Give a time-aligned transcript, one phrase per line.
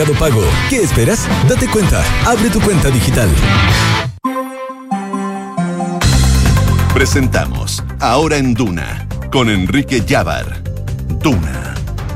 [0.00, 0.42] Mercado Pago.
[0.70, 1.28] ¿Qué esperas?
[1.46, 2.02] Date cuenta.
[2.24, 3.28] Abre tu cuenta digital.
[6.94, 10.62] Presentamos Ahora en Duna con Enrique Llávar.
[11.22, 11.74] Duna.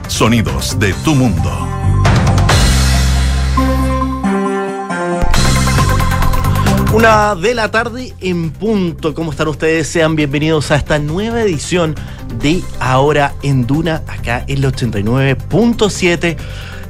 [0.08, 1.50] Sonidos de tu mundo.
[6.94, 9.12] Una de la tarde en punto.
[9.12, 9.88] ¿Cómo están ustedes?
[9.88, 11.94] Sean bienvenidos a esta nueva edición
[12.40, 16.38] de Ahora en Duna, acá en el 89.7.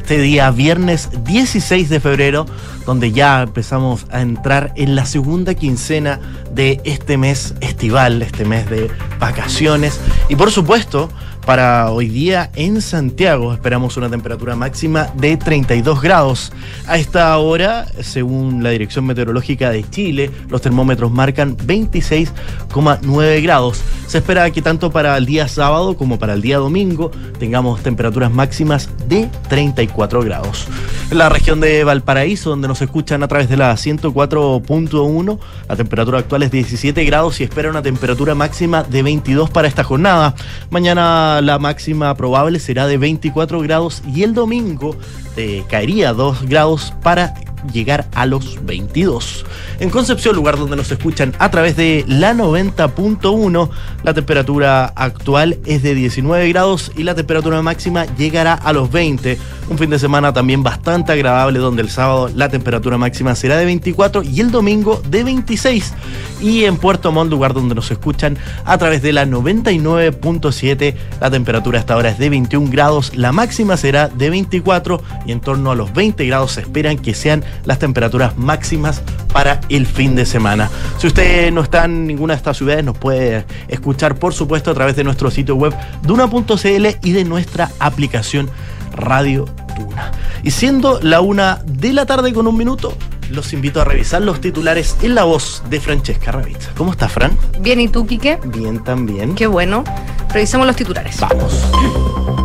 [0.05, 2.45] Este día viernes 16 de febrero,
[2.85, 6.21] donde ya empezamos a entrar en la segunda quincena
[6.53, 9.99] de este mes estival, este mes de vacaciones.
[10.29, 11.09] Y por supuesto,
[11.45, 16.53] para hoy día en Santiago esperamos una temperatura máxima de 32 grados.
[16.87, 23.83] A esta hora, según la Dirección Meteorológica de Chile, los termómetros marcan 26,9 grados.
[24.07, 28.33] Se espera que tanto para el día sábado como para el día domingo tengamos temperaturas
[28.33, 30.69] máximas de 34 grados.
[31.15, 36.43] La región de Valparaíso, donde nos escuchan a través de la 104.1, la temperatura actual
[36.43, 40.35] es 17 grados y espera una temperatura máxima de 22 para esta jornada.
[40.71, 44.97] Mañana la máxima probable será de 24 grados y el domingo
[45.37, 47.35] eh, caería 2 grados para
[47.73, 49.45] llegar a los 22.
[49.81, 53.71] En Concepción, lugar donde nos escuchan a través de la 90.1,
[54.03, 59.39] la temperatura actual es de 19 grados y la temperatura máxima llegará a los 20.
[59.71, 63.65] Un fin de semana también bastante agradable donde el sábado la temperatura máxima será de
[63.65, 65.95] 24 y el domingo de 26.
[66.41, 71.79] Y en Puerto Montt, lugar donde nos escuchan a través de la 99.7, la temperatura
[71.79, 75.75] hasta ahora es de 21 grados, la máxima será de 24 y en torno a
[75.75, 79.03] los 20 grados se esperan que sean las temperaturas máximas
[79.33, 80.71] para el fin de semana.
[80.99, 84.75] Si usted no está en ninguna de estas ciudades, nos puede escuchar, por supuesto, a
[84.75, 88.51] través de nuestro sitio web duna.cl y de nuestra aplicación
[88.95, 89.47] Radio
[89.77, 90.13] Duna.
[90.43, 92.97] Y siendo la una de la tarde con un minuto,
[93.31, 96.71] los invito a revisar los titulares en la voz de Francesca Ravizza.
[96.77, 97.37] ¿Cómo estás, Fran?
[97.61, 98.39] Bien, ¿y tú, Quique?
[98.45, 99.35] Bien, también.
[99.35, 99.85] Qué bueno.
[100.33, 101.19] Revisemos los titulares.
[101.21, 102.44] Vamos.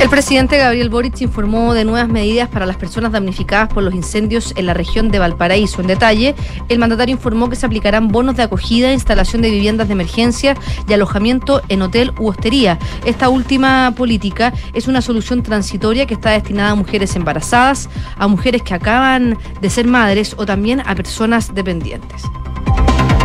[0.00, 4.54] El presidente Gabriel Boric informó de nuevas medidas para las personas damnificadas por los incendios
[4.56, 5.82] en la región de Valparaíso.
[5.82, 6.34] En detalle,
[6.70, 10.56] el mandatario informó que se aplicarán bonos de acogida, instalación de viviendas de emergencia
[10.88, 12.78] y alojamiento en hotel u hostería.
[13.04, 18.62] Esta última política es una solución transitoria que está destinada a mujeres embarazadas, a mujeres
[18.62, 22.22] que acaban de ser madres o también a personas dependientes.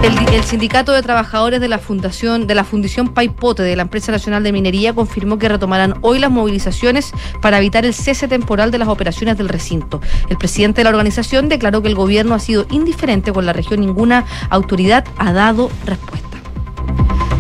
[0.05, 4.43] El, sindicato de trabajadores de la fundación de la fundición Paipote de la empresa nacional
[4.43, 7.11] de minería confirmó que retomarán hoy las movilizaciones
[7.41, 10.01] para evitar el cese temporal de las operaciones del recinto.
[10.29, 13.79] El presidente de la organización declaró que el gobierno ha sido indiferente con la región,
[13.79, 16.25] ninguna autoridad ha dado respuesta.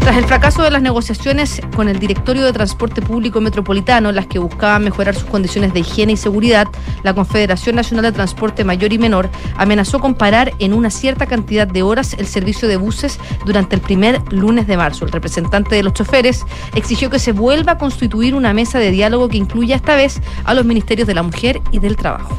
[0.05, 4.37] Tras el fracaso de las negociaciones con el Directorio de Transporte Público Metropolitano, las que
[4.37, 6.67] buscaban mejorar sus condiciones de higiene y seguridad,
[7.01, 11.67] la Confederación Nacional de Transporte Mayor y Menor amenazó con parar en una cierta cantidad
[11.67, 15.05] de horas el servicio de buses durante el primer lunes de marzo.
[15.05, 16.45] El representante de los choferes
[16.75, 20.53] exigió que se vuelva a constituir una mesa de diálogo que incluya esta vez a
[20.53, 22.37] los ministerios de la Mujer y del Trabajo.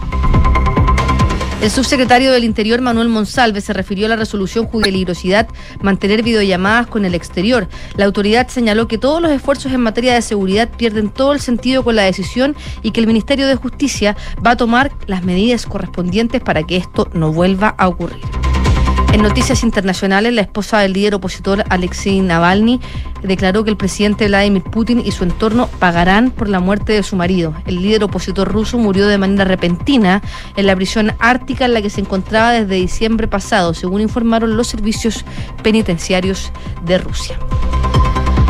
[1.62, 5.48] El subsecretario del Interior, Manuel Monsalve, se refirió a la resolución de peligrosidad
[5.80, 7.66] mantener videollamadas con el exterior.
[7.96, 11.82] La autoridad señaló que todos los esfuerzos en materia de seguridad pierden todo el sentido
[11.82, 16.42] con la decisión y que el Ministerio de Justicia va a tomar las medidas correspondientes
[16.42, 18.20] para que esto no vuelva a ocurrir.
[19.16, 22.82] En noticias internacionales, la esposa del líder opositor Alexei Navalny
[23.22, 27.16] declaró que el presidente Vladimir Putin y su entorno pagarán por la muerte de su
[27.16, 27.54] marido.
[27.64, 30.20] El líder opositor ruso murió de manera repentina
[30.54, 34.66] en la prisión ártica en la que se encontraba desde diciembre pasado, según informaron los
[34.66, 35.24] servicios
[35.62, 36.52] penitenciarios
[36.84, 37.38] de Rusia.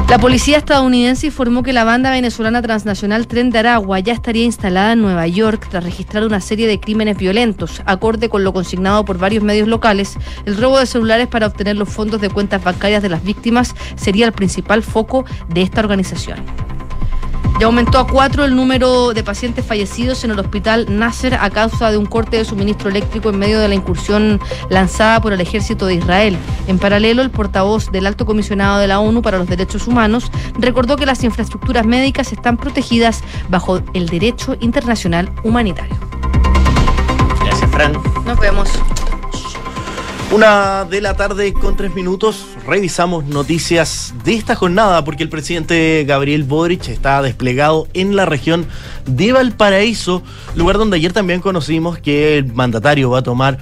[0.09, 4.93] La policía estadounidense informó que la banda venezolana transnacional Tren de Aragua ya estaría instalada
[4.93, 7.83] en Nueva York tras registrar una serie de crímenes violentos.
[7.87, 11.89] Acorde con lo consignado por varios medios locales, el robo de celulares para obtener los
[11.89, 16.39] fondos de cuentas bancarias de las víctimas sería el principal foco de esta organización.
[17.59, 21.91] Ya aumentó a cuatro el número de pacientes fallecidos en el hospital Nasser a causa
[21.91, 25.87] de un corte de suministro eléctrico en medio de la incursión lanzada por el ejército
[25.87, 26.37] de Israel.
[26.67, 30.97] En paralelo, el portavoz del alto comisionado de la ONU para los Derechos Humanos recordó
[30.97, 35.97] que las infraestructuras médicas están protegidas bajo el derecho internacional humanitario.
[37.43, 37.95] Gracias, Fran.
[38.27, 38.69] Nos vemos.
[40.31, 46.05] Una de la tarde con tres minutos, revisamos noticias de esta jornada porque el presidente
[46.07, 48.67] Gabriel Boric está desplegado en la región
[49.07, 50.23] de Valparaíso,
[50.57, 53.59] lugar donde ayer también conocimos que el mandatario va a tomar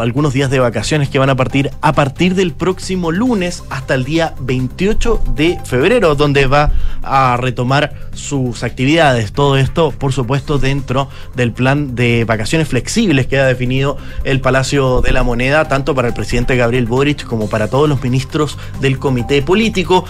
[0.00, 4.04] algunos días de vacaciones que van a partir a partir del próximo lunes hasta el
[4.04, 6.70] día 28 de febrero, donde va
[7.02, 9.32] a retomar sus actividades.
[9.32, 15.00] Todo esto, por supuesto, dentro del plan de vacaciones flexibles que ha definido el Palacio
[15.02, 18.35] de la Moneda, tanto para el presidente Gabriel Boric como para todos los ministros
[18.80, 20.04] del comité político,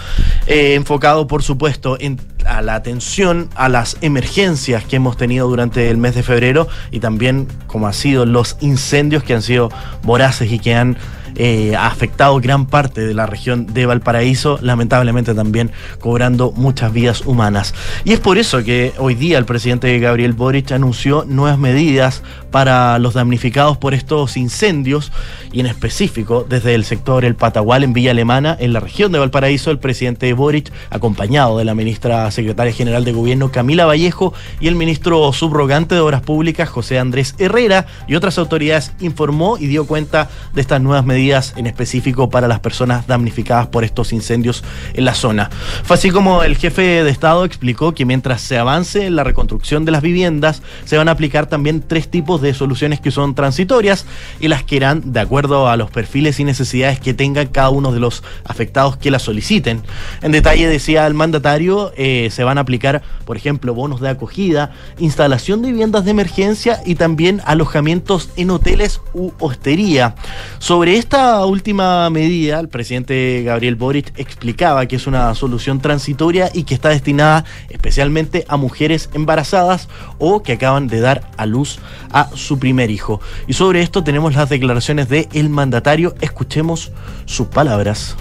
[0.47, 5.89] eh, enfocado por supuesto en a la atención a las emergencias que hemos tenido durante
[5.89, 9.69] el mes de febrero y también como ha sido los incendios que han sido
[10.03, 10.97] voraces y que han
[11.37, 17.21] eh, ha afectado gran parte de la región de Valparaíso, lamentablemente también cobrando muchas vidas
[17.25, 17.75] humanas.
[18.05, 22.97] Y es por eso que hoy día el presidente Gabriel Boric anunció nuevas medidas para
[22.97, 25.11] los damnificados por estos incendios
[25.51, 29.19] y en específico desde el sector El Patagual en Villa Alemana, en la región de
[29.19, 34.67] Valparaíso, el presidente Boric, acompañado de la ministra secretaria general de gobierno Camila Vallejo y
[34.67, 39.85] el ministro subrogante de Obras Públicas José Andrés Herrera y otras autoridades, informó y dio
[39.85, 44.63] cuenta de estas nuevas medidas en específico para las personas damnificadas por estos incendios
[44.93, 45.49] en la zona.
[45.83, 49.83] Fue así como el jefe de Estado explicó que mientras se avance en la reconstrucción
[49.83, 54.05] de las viviendas, se van a aplicar también tres tipos de soluciones que son transitorias
[54.39, 57.91] y las que irán de acuerdo a los perfiles y necesidades que tengan cada uno
[57.91, 59.81] de los afectados que las soliciten.
[60.21, 64.71] En detalle decía el mandatario, eh, se van a aplicar, por ejemplo, bonos de acogida,
[64.97, 70.15] instalación de viviendas de emergencia y también alojamientos en hoteles u hostería.
[70.59, 76.63] Sobre esta última medida, el presidente Gabriel Boric explicaba que es una solución transitoria y
[76.63, 79.87] que está destinada especialmente a mujeres embarazadas
[80.19, 81.79] o que acaban de dar a luz
[82.11, 83.19] a su primer hijo.
[83.47, 86.13] Y sobre esto tenemos las declaraciones del el mandatario.
[86.21, 86.91] Escuchemos
[87.25, 88.15] sus palabras.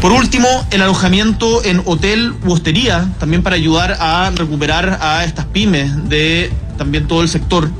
[0.00, 5.44] Por último, el alojamiento en hotel u hostería, también para ayudar a recuperar a estas
[5.46, 7.70] pymes de también todo el sector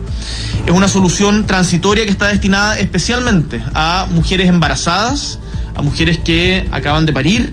[0.67, 5.39] es una solución transitoria que está destinada especialmente a mujeres embarazadas,
[5.75, 7.53] a mujeres que acaban de parir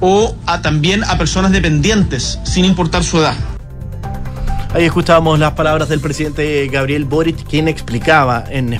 [0.00, 3.34] o a, también a personas dependientes, sin importar su edad.
[4.74, 8.72] Ahí escuchábamos las palabras del presidente Gabriel Boric, quien explicaba en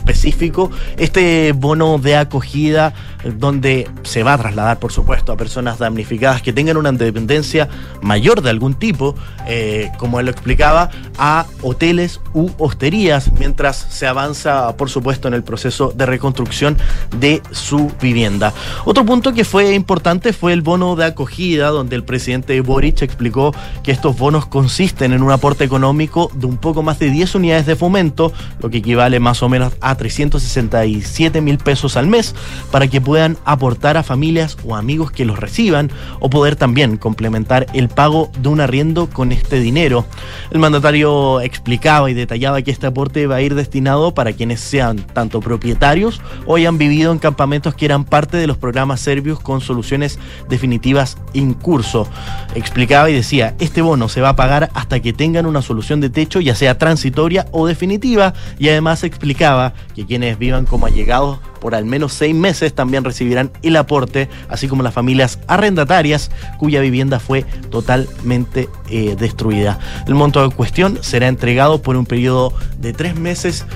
[0.96, 2.94] este bono de acogida
[3.24, 7.68] eh, donde se va a trasladar, por supuesto, a personas damnificadas que tengan una dependencia
[8.00, 9.14] mayor de algún tipo,
[9.46, 15.34] eh, como él lo explicaba, a hoteles u hosterías, mientras se avanza, por supuesto, en
[15.34, 16.76] el proceso de reconstrucción
[17.18, 18.52] de su vivienda.
[18.84, 23.54] Otro punto que fue importante fue el bono de acogida, donde el presidente Boric explicó
[23.82, 27.66] que estos bonos consisten en un aporte económico de un poco más de 10 unidades
[27.66, 32.34] de fomento, lo que equivale más o menos a 367 mil pesos al mes,
[32.70, 35.90] para que puedan aportar a familias o amigos que los reciban
[36.20, 40.06] o poder también complementar el pago de un arriendo con este dinero.
[40.50, 44.98] El mandatario explicaba y detallaba que este aporte va a ir destinado para quienes sean
[44.98, 49.60] tanto propietarios o hayan vivido en campamentos que eran parte de los programas serbios con
[49.60, 52.08] soluciones definitivas en curso.
[52.54, 56.10] Explicaba y decía, este bono se va a pagar hasta que tengan una solución de
[56.10, 61.74] techo, ya sea transitoria o definitiva, y además explicaba que quienes vivan como allegados por
[61.74, 67.18] al menos seis meses también recibirán el aporte, así como las familias arrendatarias cuya vivienda
[67.18, 69.78] fue totalmente eh, destruida.
[70.06, 73.66] El monto en cuestión será entregado por un periodo de tres meses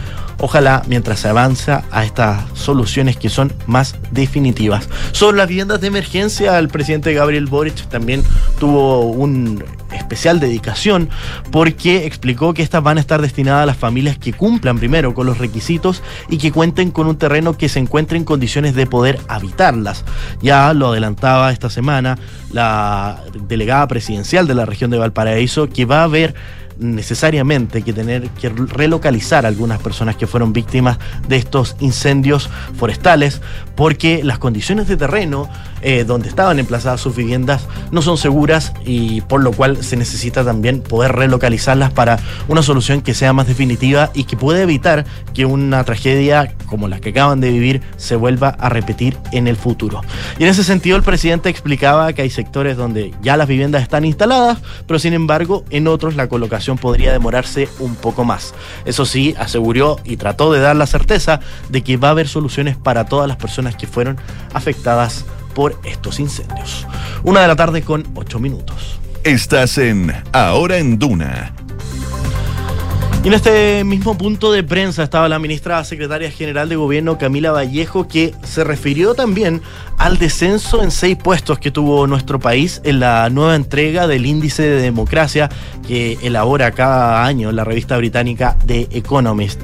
[0.41, 4.88] ojalá mientras se avanza a estas soluciones que son más definitivas.
[5.12, 8.23] Sobre las viviendas de emergencia, el presidente Gabriel Boric también
[8.59, 9.62] tuvo un
[10.11, 11.09] especial dedicación
[11.52, 15.25] porque explicó que estas van a estar destinadas a las familias que cumplan primero con
[15.25, 19.21] los requisitos y que cuenten con un terreno que se encuentre en condiciones de poder
[19.29, 20.05] habitarlas.
[20.43, 22.19] Ya lo adelantaba esta semana
[22.52, 26.35] la delegada presidencial de la región de Valparaíso que va a haber
[26.81, 30.99] necesariamente que tener que relocalizar a algunas personas que fueron víctimas
[31.29, 33.40] de estos incendios forestales
[33.76, 35.49] porque las condiciones de terreno
[35.83, 40.45] eh, donde estaban emplazadas sus viviendas no son seguras y por lo cual se necesita
[40.45, 42.19] también poder relocalizarlas para
[42.49, 47.01] una solución que sea más definitiva y que pueda evitar que una tragedia como la
[47.01, 50.03] que acaban de vivir se vuelva a repetir en el futuro.
[50.39, 54.05] Y en ese sentido el presidente explicaba que hay sectores donde ya las viviendas están
[54.05, 58.55] instaladas, pero sin embargo en otros la colocación podría demorarse un poco más.
[58.85, 62.77] Eso sí, aseguró y trató de dar la certeza de que va a haber soluciones
[62.77, 64.17] para todas las personas que fueron
[64.53, 66.87] afectadas por estos incendios.
[67.23, 69.00] Una de la tarde con ocho minutos.
[69.25, 71.52] Estás en Ahora en Duna
[73.23, 77.52] Y en este mismo punto de prensa estaba la ministra secretaria general de gobierno Camila
[77.52, 79.61] Vallejo que se refirió también
[79.99, 84.62] al descenso en seis puestos que tuvo nuestro país en la nueva entrega del índice
[84.62, 85.50] de democracia
[85.87, 89.61] que elabora cada año la revista británica The Economist.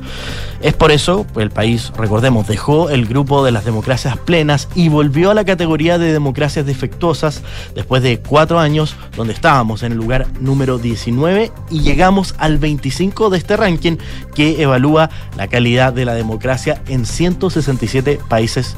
[0.61, 5.31] Es por eso, el país, recordemos, dejó el grupo de las democracias plenas y volvió
[5.31, 7.43] a la categoría de democracias defectuosas
[7.75, 13.31] después de cuatro años donde estábamos en el lugar número 19 y llegamos al 25
[13.31, 13.97] de este ranking
[14.35, 18.77] que evalúa la calidad de la democracia en 167 países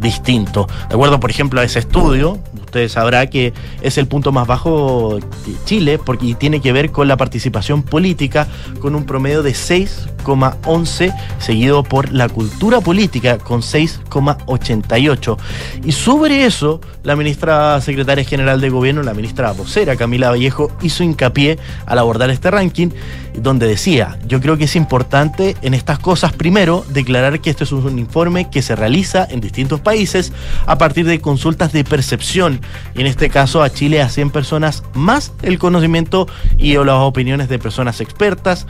[0.00, 0.66] distintos.
[0.88, 5.18] De acuerdo, por ejemplo, a ese estudio, usted sabrá que es el punto más bajo
[5.18, 8.46] de Chile porque tiene que ver con la participación política
[8.80, 15.38] con un promedio de 6,11 seguido por la cultura política con 6,88.
[15.84, 21.02] Y sobre eso, la ministra secretaria general de gobierno, la ministra vocera Camila Vallejo, hizo
[21.02, 22.90] hincapié al abordar este ranking
[23.34, 27.72] donde decía, yo creo que es importante en estas cosas primero declarar que esto es
[27.72, 30.32] un informe que se realiza en distintos países
[30.66, 32.57] a partir de consultas de percepción
[32.94, 37.48] y en este caso a Chile a 100 personas más el conocimiento y las opiniones
[37.48, 38.66] de personas expertas,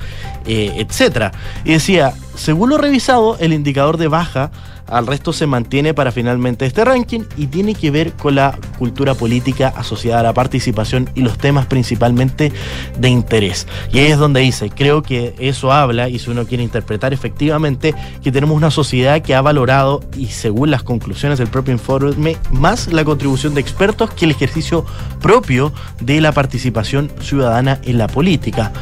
[0.47, 1.33] eh, etcétera.
[1.65, 4.51] Y decía, según lo revisado, el indicador de baja
[4.89, 9.15] al resto se mantiene para finalmente este ranking y tiene que ver con la cultura
[9.15, 12.53] política asociada a la participación y los temas principalmente
[12.99, 13.67] de interés.
[13.93, 17.95] Y ahí es donde dice, creo que eso habla, y si uno quiere interpretar efectivamente,
[18.23, 22.93] que tenemos una sociedad que ha valorado, y según las conclusiones del propio informe, más
[22.93, 24.85] la contribución de expertos que el ejercicio
[25.21, 28.73] propio de la participación ciudadana en la política.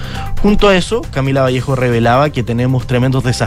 [0.40, 3.45] Junto a eso, Camila Vallejo revelaba que tenemos tremendos desafíos,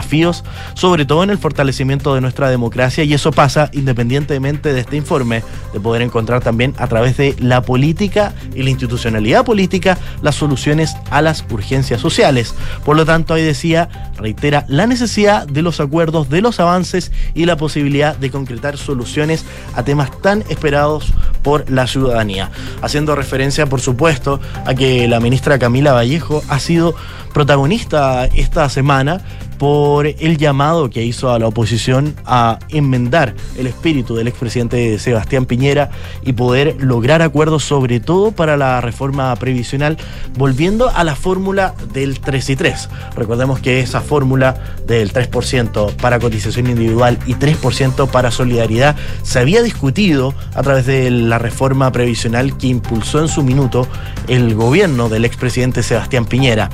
[0.74, 5.42] sobre todo en el fortalecimiento de nuestra democracia y eso pasa independientemente de este informe,
[5.72, 10.96] de poder encontrar también a través de la política y la institucionalidad política las soluciones
[11.10, 12.54] a las urgencias sociales.
[12.84, 17.46] Por lo tanto, ahí decía, reitera la necesidad de los acuerdos, de los avances y
[17.46, 22.50] la posibilidad de concretar soluciones a temas tan esperados por la ciudadanía.
[22.82, 26.94] Haciendo referencia, por supuesto, a que la ministra Camila Vallejo ha sido
[27.32, 29.20] protagonista esta semana
[29.60, 35.44] por el llamado que hizo a la oposición a enmendar el espíritu del expresidente Sebastián
[35.44, 35.90] Piñera
[36.22, 39.98] y poder lograr acuerdos sobre todo para la reforma previsional,
[40.38, 42.88] volviendo a la fórmula del 3 y 3.
[43.14, 49.60] Recordemos que esa fórmula del 3% para cotización individual y 3% para solidaridad se había
[49.62, 53.86] discutido a través de la reforma previsional que impulsó en su minuto
[54.26, 56.70] el gobierno del expresidente Sebastián Piñera.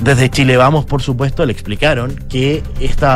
[0.00, 3.06] Desde Chile Vamos, por supuesto, le explicaron que este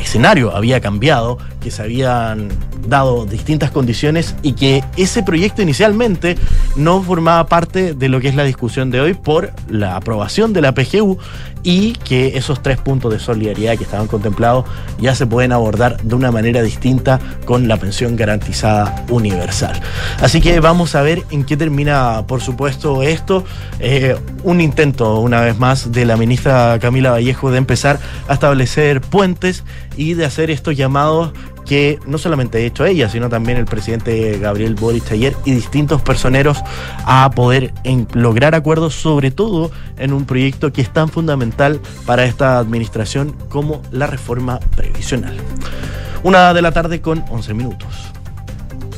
[0.00, 2.48] escenario había cambiado, que se habían
[2.86, 6.36] dado distintas condiciones y que ese proyecto inicialmente
[6.76, 10.60] no formaba parte de lo que es la discusión de hoy por la aprobación de
[10.60, 11.18] la PGU
[11.62, 14.64] y que esos tres puntos de solidaridad que estaban contemplados
[14.98, 19.80] ya se pueden abordar de una manera distinta con la pensión garantizada universal.
[20.20, 23.44] Así que vamos a ver en qué termina, por supuesto, esto.
[23.78, 27.98] Eh, un intento, una vez más, de la ministra Camila Vallejo de empezar
[28.28, 29.64] a establecer puentes
[29.96, 31.32] y de hacer estos llamados
[31.72, 36.02] que no solamente ha hecho ella, sino también el presidente Gabriel Boric ayer y distintos
[36.02, 36.62] personeros
[37.06, 37.72] a poder
[38.12, 43.80] lograr acuerdos, sobre todo en un proyecto que es tan fundamental para esta administración como
[43.90, 45.34] la reforma previsional.
[46.22, 47.88] Una de la tarde con 11 minutos.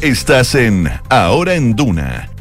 [0.00, 2.33] Estás en Ahora en Duna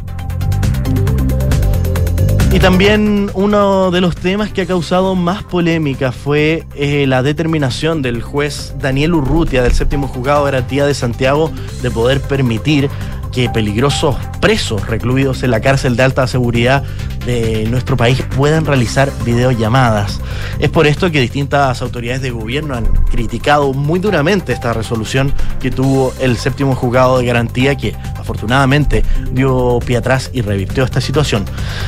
[2.54, 8.04] y también uno de los temas que ha causado más polémica fue eh, la determinación
[8.04, 12.92] del juez Daniel Urrutia del séptimo juzgado de garantía de Santiago de poder permitir
[13.32, 16.84] que peligrosos presos recluidos en la cárcel de alta seguridad
[17.26, 20.22] de nuestro país puedan realizar videollamadas.
[20.60, 25.72] Es por esto que distintas autoridades de gobierno han criticado muy duramente esta resolución que
[25.72, 31.46] tuvo el séptimo juzgado de garantía que afortunadamente dio pie atrás y revirtió esta situación.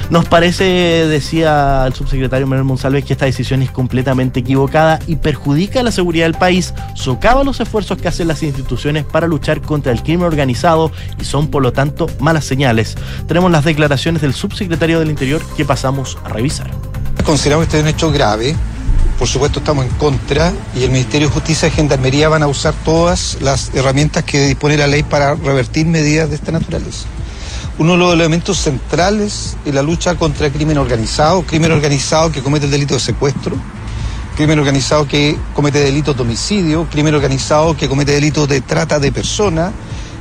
[0.10, 5.82] Nos parece, decía el subsecretario Manuel Monsalves, que esta decisión es completamente equivocada y perjudica
[5.82, 10.04] la seguridad del país, socava los esfuerzos que hacen las instituciones para luchar contra el
[10.04, 12.96] crimen organizado y son por lo tanto malas señales.
[13.28, 16.70] Tenemos las declaraciones del subsecretario del Interior que pasamos a revisar.
[17.26, 18.56] Consideramos que este es un hecho grave.
[19.18, 22.74] Por supuesto estamos en contra y el Ministerio de Justicia y Gendarmería van a usar
[22.84, 27.06] todas las herramientas que dispone la ley para revertir medidas de esta naturaleza.
[27.78, 32.42] Uno de los elementos centrales en la lucha contra el crimen organizado, crimen organizado que
[32.42, 33.56] comete el delito de secuestro,
[34.36, 39.14] crimen organizado que comete delitos de homicidio, crimen organizado que comete delitos de trata de
[39.14, 39.72] personas,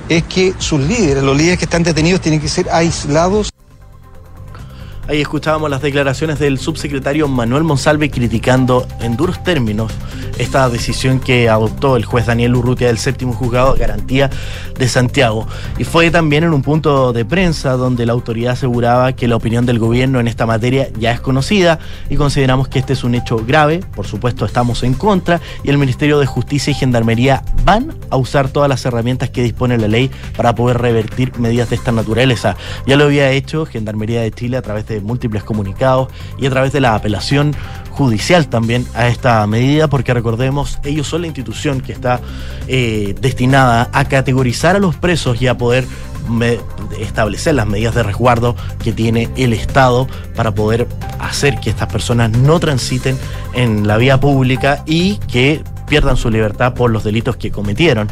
[0.08, 3.50] es que sus líderes, los líderes que están detenidos, tienen que ser aislados.
[5.06, 9.92] Ahí escuchábamos las declaraciones del subsecretario Manuel Monsalve criticando en duros términos
[10.38, 14.30] esta decisión que adoptó el juez Daniel Urrutia del séptimo juzgado de garantía
[14.78, 15.46] de Santiago.
[15.78, 19.66] Y fue también en un punto de prensa donde la autoridad aseguraba que la opinión
[19.66, 23.36] del gobierno en esta materia ya es conocida y consideramos que este es un hecho
[23.46, 23.80] grave.
[23.94, 28.48] Por supuesto, estamos en contra y el Ministerio de Justicia y Gendarmería van a usar
[28.48, 32.56] todas las herramientas que dispone la ley para poder revertir medidas de esta naturaleza.
[32.86, 36.08] Ya lo había hecho Gendarmería de Chile a través de múltiples comunicados
[36.38, 37.54] y a través de la apelación
[37.90, 42.20] judicial también a esta medida, porque recordemos, ellos son la institución que está
[42.66, 45.86] eh, destinada a categorizar a los presos y a poder
[46.98, 50.88] establecer las medidas de resguardo que tiene el Estado para poder
[51.20, 53.18] hacer que estas personas no transiten
[53.52, 58.08] en la vía pública y que pierdan su libertad por los delitos que cometieron.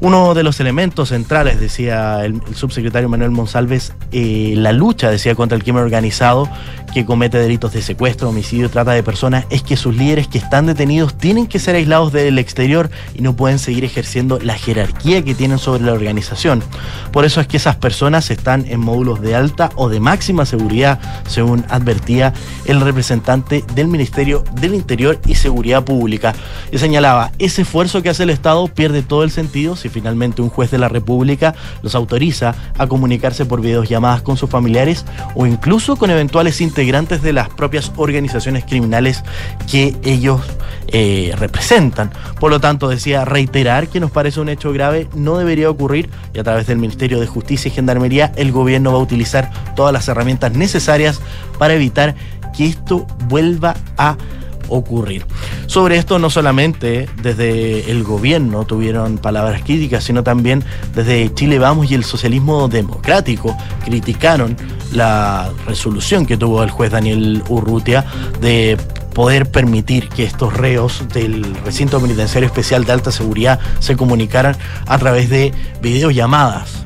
[0.00, 5.56] Uno de los elementos centrales, decía el, subsecretario Manuel Monsalves, eh, la lucha, decía, contra
[5.56, 6.48] el crimen organizado
[6.92, 10.66] que comete delitos de secuestro, homicidio, trata de personas, es que sus líderes que están
[10.66, 15.34] detenidos tienen que ser aislados del exterior y no pueden seguir ejerciendo la jerarquía que
[15.34, 16.62] tienen sobre la organización.
[17.10, 21.00] Por eso es que esas personas están en módulos de alta o de máxima seguridad,
[21.26, 22.34] según advertía
[22.66, 26.34] el representante del Ministerio del Interior y Seguridad Pública.
[26.70, 26.78] Y
[27.38, 30.78] ese esfuerzo que hace el Estado pierde todo el sentido si finalmente un juez de
[30.78, 35.04] la República los autoriza a comunicarse por videollamadas con sus familiares
[35.34, 39.22] o incluso con eventuales integrantes integrantes de las propias organizaciones criminales
[39.70, 40.40] que ellos
[40.88, 42.10] eh, representan.
[42.40, 46.40] Por lo tanto, decía reiterar que nos parece un hecho grave, no debería ocurrir y
[46.40, 50.08] a través del Ministerio de Justicia y Gendarmería el gobierno va a utilizar todas las
[50.08, 51.20] herramientas necesarias
[51.56, 52.16] para evitar
[52.56, 54.16] que esto vuelva a
[54.72, 55.24] ocurrir.
[55.66, 60.64] Sobre esto no solamente desde el gobierno tuvieron palabras críticas, sino también
[60.94, 64.56] desde Chile Vamos y el socialismo democrático criticaron
[64.92, 68.04] la resolución que tuvo el juez Daniel Urrutia
[68.40, 68.76] de
[69.14, 74.98] poder permitir que estos reos del recinto penitenciario especial de alta seguridad se comunicaran a
[74.98, 76.84] través de videollamadas.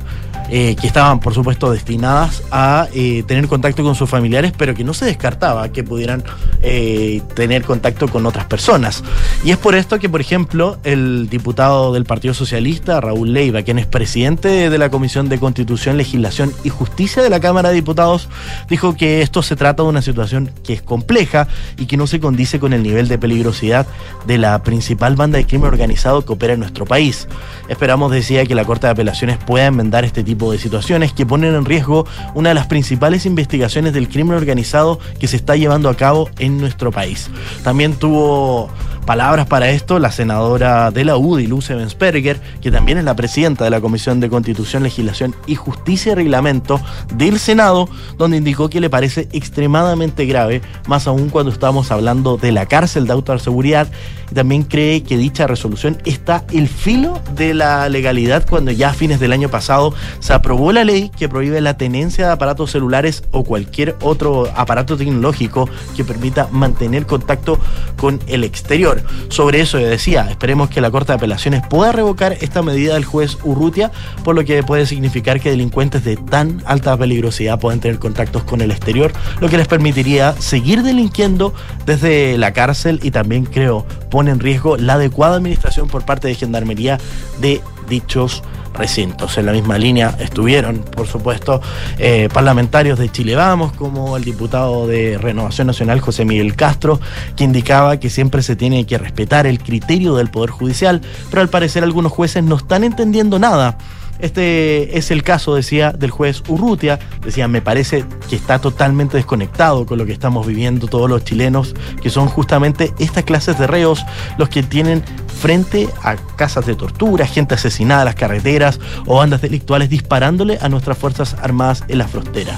[0.49, 4.83] Eh, que estaban, por supuesto, destinadas a eh, tener contacto con sus familiares, pero que
[4.83, 6.23] no se descartaba que pudieran
[6.61, 9.03] eh, tener contacto con otras personas.
[9.43, 13.77] Y es por esto que, por ejemplo, el diputado del Partido Socialista, Raúl Leiva, quien
[13.77, 18.29] es presidente de la Comisión de Constitución, Legislación y Justicia de la Cámara de Diputados,
[18.69, 22.21] dijo que esto se trata de una situación que es compleja y que no se
[22.21, 23.85] condice con el nivel de peligrosidad
[24.25, 27.27] de la principal banda de crimen organizado que opera en nuestro país.
[27.67, 31.55] Esperamos, decía, que la Corte de Apelaciones pueda enmendar este tipo de situaciones que ponen
[31.55, 35.97] en riesgo una de las principales investigaciones del crimen organizado que se está llevando a
[35.97, 37.29] cabo en nuestro país.
[37.63, 38.69] También tuvo
[39.07, 43.63] palabras para esto la senadora de la UDI, Luce Bensperger, que también es la presidenta
[43.63, 46.81] de la Comisión de Constitución, Legislación y Justicia y Reglamento
[47.15, 52.51] del Senado, donde indicó que le parece extremadamente grave, más aún cuando estamos hablando de
[52.51, 53.87] la cárcel de autoseguridad,
[54.29, 58.93] y también cree que dicha resolución está el filo de la legalidad cuando ya a
[58.93, 63.23] fines del año pasado se aprobó la ley que prohíbe la tenencia de aparatos celulares
[63.31, 67.57] o cualquier otro aparato tecnológico que permita mantener contacto
[67.95, 68.96] con el exterior.
[69.29, 73.05] Sobre eso yo decía, esperemos que la Corte de Apelaciones pueda revocar esta medida del
[73.05, 73.91] juez Urrutia,
[74.23, 78.61] por lo que puede significar que delincuentes de tan alta peligrosidad puedan tener contactos con
[78.61, 81.53] el exterior, lo que les permitiría seguir delinquiendo
[81.85, 86.35] desde la cárcel y también creo pone en riesgo la adecuada administración por parte de
[86.35, 86.97] Gendarmería
[87.41, 89.37] de dichos recintos.
[89.37, 91.61] En la misma línea estuvieron, por supuesto,
[91.97, 96.99] eh, parlamentarios de Chile Vamos, como el diputado de Renovación Nacional, José Miguel Castro,
[97.35, 101.49] que indicaba que siempre se tiene que respetar el criterio del Poder Judicial, pero al
[101.49, 103.77] parecer algunos jueces no están entendiendo nada
[104.19, 106.99] este es el caso, decía, del juez Urrutia.
[107.23, 111.75] Decía, me parece que está totalmente desconectado con lo que estamos viviendo todos los chilenos,
[112.01, 114.05] que son justamente estas clases de reos
[114.37, 119.41] los que tienen frente a casas de tortura, gente asesinada en las carreteras o bandas
[119.41, 122.57] delictuales disparándole a nuestras Fuerzas Armadas en la frontera.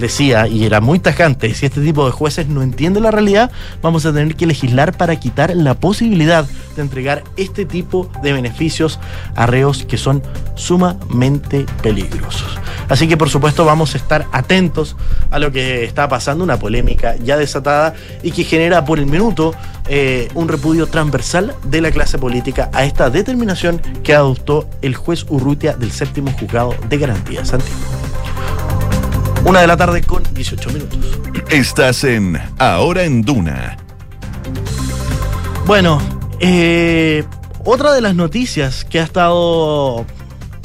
[0.00, 3.50] Decía, y era muy tajante, si este tipo de jueces no entiende la realidad,
[3.82, 8.98] vamos a tener que legislar para quitar la posibilidad de entregar este tipo de beneficios
[9.36, 10.22] a reos que son
[10.54, 12.58] sumamente peligrosos.
[12.88, 14.96] Así que por supuesto vamos a estar atentos
[15.30, 19.54] a lo que está pasando, una polémica ya desatada y que genera por el minuto
[19.86, 25.26] eh, un repudio transversal de la clase política a esta determinación que adoptó el juez
[25.28, 27.99] Urrutia del séptimo juzgado de garantía Santiago.
[29.44, 31.18] Una de la tarde con 18 minutos.
[31.50, 33.78] Estás en Ahora en Duna.
[35.66, 36.00] Bueno,
[36.40, 37.24] eh,
[37.64, 40.04] otra de las noticias que ha estado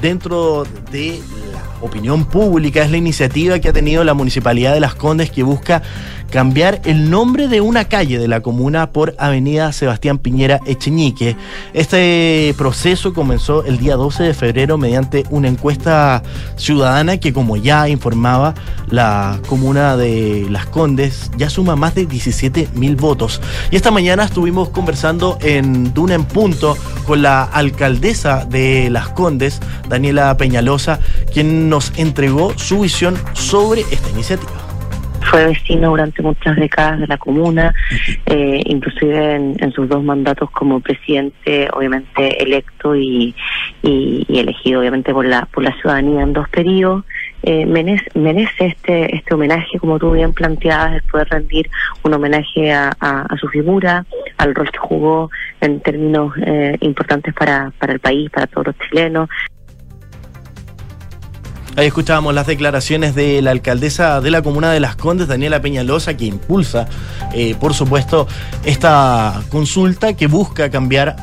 [0.01, 1.19] dentro de
[1.51, 5.43] la opinión pública es la iniciativa que ha tenido la Municipalidad de Las Condes que
[5.43, 5.81] busca
[6.35, 11.37] cambiar el nombre de una calle de la comuna por Avenida Sebastián Piñera Echeñique.
[11.73, 16.23] Este proceso comenzó el día 12 de febrero mediante una encuesta
[16.57, 18.53] ciudadana que, como ya informaba,
[18.89, 23.39] la comuna de Las Condes ya suma más de 17 mil votos.
[23.71, 29.61] Y esta mañana estuvimos conversando en Duna en Punto con la alcaldesa de Las Condes,
[29.87, 30.99] Daniela Peñalosa,
[31.31, 34.64] quien nos entregó su visión sobre esta iniciativa
[35.35, 37.73] fue vecino durante muchas décadas de la comuna,
[38.25, 43.35] eh, inclusive en, sus dos mandatos como presidente, obviamente electo y,
[43.83, 47.03] elegido obviamente por la por la ciudadanía en dos periodos.
[47.43, 51.69] Eh, merece, este este homenaje, como tú bien planteabas, de poder rendir
[52.03, 54.05] un homenaje a, su figura,
[54.37, 58.75] al rol que jugó en términos eh, importantes para, para el país, para todos los
[58.87, 59.27] chilenos.
[61.77, 66.15] Ahí escuchábamos las declaraciones de la alcaldesa de la comuna de Las Condes, Daniela Peñalosa,
[66.15, 66.87] que impulsa,
[67.33, 68.29] eh, por supuesto,
[68.63, 71.17] esta consulta que busca cambiar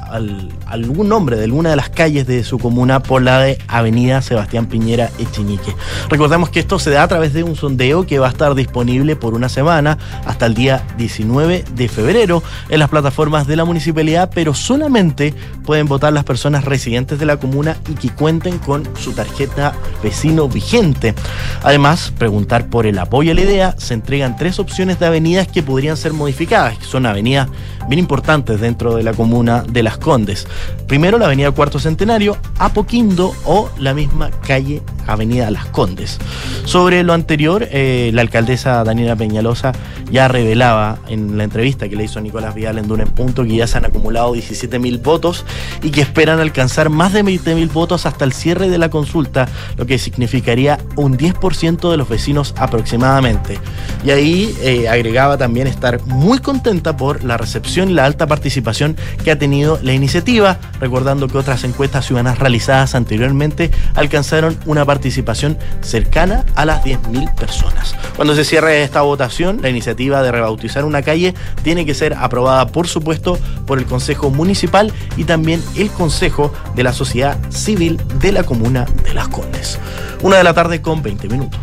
[0.66, 4.66] algún nombre de alguna de las calles de su comuna por la de Avenida Sebastián
[4.66, 5.74] Piñera Echeñique.
[6.10, 9.16] Recordemos que esto se da a través de un sondeo que va a estar disponible
[9.16, 14.30] por una semana hasta el día 19 de febrero en las plataformas de la municipalidad,
[14.34, 15.32] pero solamente
[15.64, 20.41] pueden votar las personas residentes de la comuna y que cuenten con su tarjeta vecino
[20.48, 21.14] vigente.
[21.62, 25.62] Además, preguntar por el apoyo a la idea, se entregan tres opciones de avenidas que
[25.62, 27.48] podrían ser modificadas, que son avenidas
[27.88, 30.46] bien importantes dentro de la comuna de Las Condes.
[30.86, 36.18] Primero, la avenida Cuarto Centenario, Apoquindo o la misma calle Avenida Las Condes.
[36.64, 39.72] Sobre lo anterior, eh, la alcaldesa Daniela Peñalosa
[40.10, 43.66] ya revelaba en la entrevista que le hizo Nicolás Vidal en Duna Punto que ya
[43.66, 45.44] se han acumulado 17 mil votos
[45.82, 49.48] y que esperan alcanzar más de 20 mil votos hasta el cierre de la consulta,
[49.76, 49.98] lo que
[50.32, 53.58] significaría un 10% de los vecinos aproximadamente.
[54.02, 58.96] Y ahí eh, agregaba también estar muy contenta por la recepción y la alta participación
[59.22, 65.58] que ha tenido la iniciativa, recordando que otras encuestas ciudadanas realizadas anteriormente alcanzaron una participación
[65.82, 67.94] cercana a las 10.000 personas.
[68.16, 72.66] Cuando se cierre esta votación, la iniciativa de rebautizar una calle tiene que ser aprobada,
[72.68, 78.32] por supuesto, por el Consejo Municipal y también el Consejo de la Sociedad Civil de
[78.32, 79.78] la Comuna de Las Condes.
[80.22, 81.60] Una de la tarde con 20 minutos.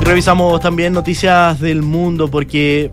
[0.00, 2.90] Y revisamos también noticias del mundo porque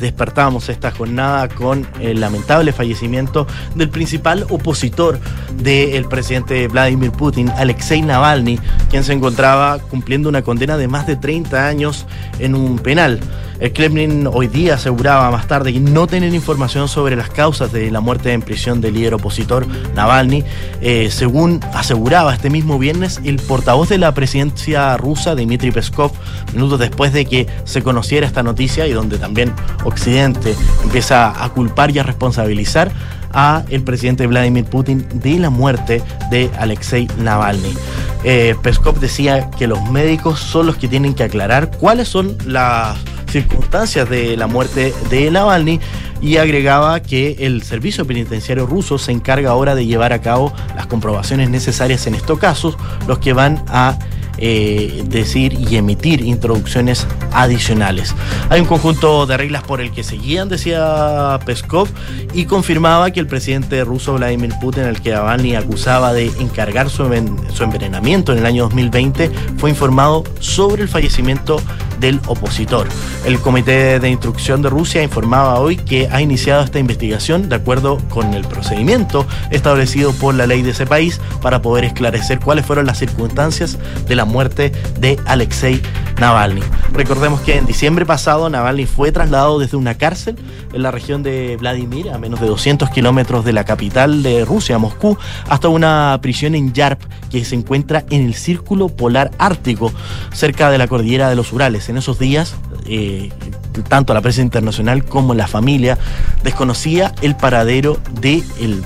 [0.00, 5.18] despertamos esta jornada con el lamentable fallecimiento del principal opositor
[5.56, 11.16] del presidente Vladimir Putin, Alexei Navalny, quien se encontraba cumpliendo una condena de más de
[11.16, 12.06] 30 años
[12.38, 13.18] en un penal.
[13.60, 17.90] El Kremlin hoy día aseguraba más tarde que no tener información sobre las causas de
[17.90, 19.66] la muerte en prisión del líder opositor
[19.96, 20.44] Navalny,
[20.80, 26.12] eh, según aseguraba este mismo viernes el portavoz de la presidencia rusa, Dmitry Peskov,
[26.52, 29.52] minutos después de que se conociera esta noticia y donde también
[29.84, 32.92] Occidente empieza a culpar y a responsabilizar
[33.32, 37.74] a el presidente Vladimir Putin de la muerte de Alexei Navalny.
[38.22, 42.96] Eh, Peskov decía que los médicos son los que tienen que aclarar cuáles son las
[43.28, 45.80] circunstancias de la muerte de Navalny
[46.20, 50.86] y agregaba que el servicio penitenciario ruso se encarga ahora de llevar a cabo las
[50.86, 53.98] comprobaciones necesarias en estos casos, los que van a
[54.40, 58.14] eh, decir y emitir introducciones adicionales.
[58.50, 61.88] Hay un conjunto de reglas por el que se guían, decía Peskov,
[62.34, 67.04] y confirmaba que el presidente ruso Vladimir Putin, al que Navalny acusaba de encargar su,
[67.52, 71.60] su envenenamiento en el año 2020, fue informado sobre el fallecimiento
[72.00, 72.88] del opositor.
[73.24, 77.98] El Comité de Instrucción de Rusia informaba hoy que ha iniciado esta investigación de acuerdo
[78.08, 82.86] con el procedimiento establecido por la ley de ese país para poder esclarecer cuáles fueron
[82.86, 85.80] las circunstancias de la muerte de Alexei
[86.18, 86.62] Navalny.
[86.92, 90.36] Recordemos que en diciembre pasado Navalny fue trasladado desde una cárcel
[90.72, 94.78] en la región de Vladimir, a menos de 200 kilómetros de la capital de Rusia,
[94.78, 95.16] Moscú,
[95.48, 99.92] hasta una prisión en Yarp que se encuentra en el Círculo Polar Ártico,
[100.32, 101.87] cerca de la cordillera de los Urales.
[101.88, 102.54] En esos días,
[102.86, 103.30] eh,
[103.88, 105.98] tanto la prensa internacional como la familia
[106.42, 108.84] desconocía el paradero del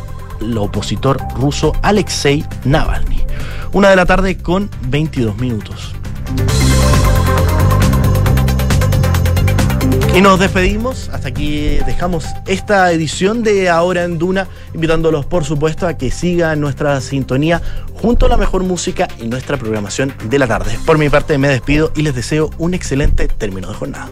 [0.56, 3.24] opositor ruso Alexei Navalny.
[3.72, 5.92] Una de la tarde con 22 minutos.
[10.14, 15.86] Y nos despedimos, hasta aquí dejamos esta edición de Ahora en Duna, invitándolos por supuesto
[15.86, 17.62] a que sigan nuestra sintonía
[17.94, 20.78] junto a la mejor música y nuestra programación de la tarde.
[20.84, 24.10] Por mi parte me despido y les deseo un excelente término de jornada.